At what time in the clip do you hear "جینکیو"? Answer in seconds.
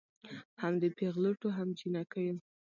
1.77-2.35